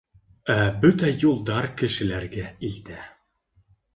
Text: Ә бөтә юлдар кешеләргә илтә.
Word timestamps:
Ә 0.53 0.55
бөтә 0.85 1.09
юлдар 1.25 1.69
кешеләргә 1.83 2.47
илтә. 2.71 2.97